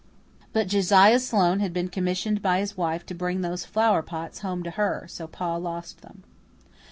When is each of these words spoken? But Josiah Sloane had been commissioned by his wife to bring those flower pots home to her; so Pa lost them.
But 0.51 0.67
Josiah 0.67 1.19
Sloane 1.19 1.59
had 1.59 1.73
been 1.73 1.87
commissioned 1.87 2.41
by 2.41 2.57
his 2.59 2.75
wife 2.75 3.05
to 3.05 3.13
bring 3.13 3.41
those 3.41 3.65
flower 3.65 4.01
pots 4.01 4.39
home 4.39 4.63
to 4.63 4.71
her; 4.71 5.05
so 5.07 5.27
Pa 5.27 5.57
lost 5.57 6.01
them. 6.01 6.23